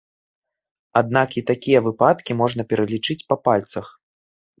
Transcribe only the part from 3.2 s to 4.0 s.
на пальцах.